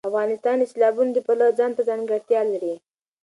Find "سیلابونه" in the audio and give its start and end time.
0.71-1.11